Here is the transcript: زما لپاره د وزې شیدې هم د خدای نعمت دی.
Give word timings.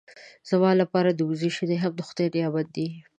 زما 0.49 0.71
لپاره 0.81 1.09
د 1.13 1.19
وزې 1.29 1.49
شیدې 1.57 1.77
هم 1.79 1.91
د 1.95 2.01
خدای 2.07 2.27
نعمت 2.35 2.67
دی. 2.75 2.87